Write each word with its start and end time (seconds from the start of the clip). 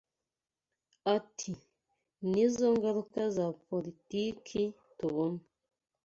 Ati 1.15 1.51
“Nizo 2.29 2.65
ngaruka 2.77 3.21
za 3.35 3.47
politiki 3.67 4.61
tubona 4.97 5.41